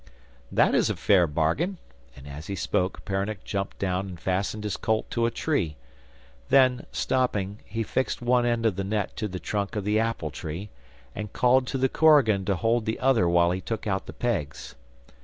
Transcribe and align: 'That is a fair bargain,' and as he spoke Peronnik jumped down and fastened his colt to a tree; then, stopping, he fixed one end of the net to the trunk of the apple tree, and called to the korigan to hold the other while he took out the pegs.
'That 0.51 0.73
is 0.73 0.89
a 0.89 0.95
fair 0.95 1.27
bargain,' 1.27 1.77
and 2.15 2.27
as 2.27 2.47
he 2.47 2.55
spoke 2.55 3.05
Peronnik 3.05 3.43
jumped 3.43 3.77
down 3.77 4.07
and 4.07 4.19
fastened 4.19 4.63
his 4.63 4.75
colt 4.75 5.07
to 5.11 5.27
a 5.27 5.29
tree; 5.29 5.77
then, 6.49 6.87
stopping, 6.91 7.59
he 7.65 7.83
fixed 7.83 8.19
one 8.19 8.43
end 8.43 8.65
of 8.65 8.77
the 8.77 8.83
net 8.83 9.15
to 9.15 9.27
the 9.27 9.39
trunk 9.39 9.75
of 9.75 9.83
the 9.83 9.99
apple 9.99 10.31
tree, 10.31 10.71
and 11.13 11.33
called 11.33 11.67
to 11.67 11.77
the 11.77 11.87
korigan 11.87 12.43
to 12.45 12.55
hold 12.55 12.85
the 12.87 12.99
other 12.99 13.29
while 13.29 13.51
he 13.51 13.61
took 13.61 13.85
out 13.85 14.07
the 14.07 14.11
pegs. 14.13 14.73